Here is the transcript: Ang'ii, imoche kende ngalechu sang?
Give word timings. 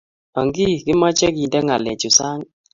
Ang'ii, 0.39 0.81
imoche 0.91 1.27
kende 1.35 1.59
ngalechu 1.65 2.09
sang? 2.17 2.41